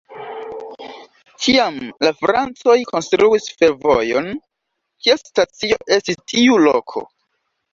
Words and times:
Tiam 1.43 1.77
la 2.05 2.13
francoj 2.21 2.75
konstruis 2.93 3.47
fervojon, 3.59 4.33
kies 5.05 5.25
stacio 5.29 5.81
estis 5.99 6.23
tiu 6.35 6.59
loko. 6.67 7.07